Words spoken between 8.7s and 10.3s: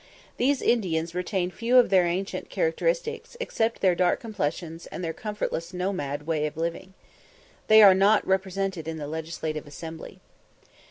in the Legislative Assembly.